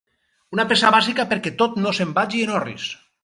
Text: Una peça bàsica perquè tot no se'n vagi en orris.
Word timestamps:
Una 0.55 0.63
peça 0.71 0.91
bàsica 0.95 1.27
perquè 1.33 1.53
tot 1.61 1.77
no 1.83 1.93
se'n 1.99 2.17
vagi 2.17 2.43
en 2.49 2.57
orris. 2.61 2.89